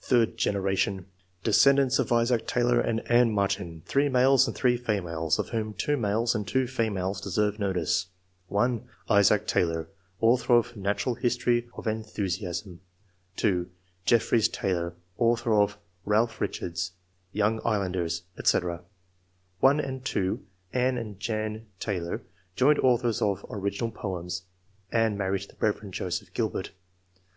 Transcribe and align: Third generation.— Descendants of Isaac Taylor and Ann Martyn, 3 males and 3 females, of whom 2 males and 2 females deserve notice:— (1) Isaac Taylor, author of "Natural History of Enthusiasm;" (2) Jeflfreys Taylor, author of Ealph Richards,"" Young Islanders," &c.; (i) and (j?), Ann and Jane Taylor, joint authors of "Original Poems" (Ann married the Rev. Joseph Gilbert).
Third 0.00 0.36
generation.— 0.36 1.06
Descendants 1.44 2.00
of 2.00 2.10
Isaac 2.10 2.44
Taylor 2.48 2.80
and 2.80 3.08
Ann 3.08 3.30
Martyn, 3.30 3.84
3 3.86 4.08
males 4.08 4.48
and 4.48 4.56
3 4.56 4.76
females, 4.76 5.38
of 5.38 5.50
whom 5.50 5.74
2 5.74 5.96
males 5.96 6.34
and 6.34 6.44
2 6.44 6.66
females 6.66 7.20
deserve 7.20 7.60
notice:— 7.60 8.06
(1) 8.48 8.84
Isaac 9.08 9.46
Taylor, 9.46 9.88
author 10.20 10.54
of 10.54 10.76
"Natural 10.76 11.14
History 11.14 11.68
of 11.76 11.86
Enthusiasm;" 11.86 12.80
(2) 13.36 13.70
Jeflfreys 14.04 14.48
Taylor, 14.50 14.96
author 15.18 15.54
of 15.54 15.78
Ealph 16.04 16.40
Richards,"" 16.40 16.90
Young 17.42 17.60
Islanders," 17.64 18.24
&c.; 18.42 18.58
(i) 18.58 18.80
and 19.72 20.04
(j?), 20.04 20.30
Ann 20.72 20.98
and 20.98 21.20
Jane 21.20 21.66
Taylor, 21.78 22.22
joint 22.56 22.80
authors 22.80 23.22
of 23.22 23.46
"Original 23.48 23.92
Poems" 23.92 24.46
(Ann 24.90 25.16
married 25.16 25.42
the 25.48 25.54
Rev. 25.60 25.92
Joseph 25.92 26.34
Gilbert). 26.34 26.72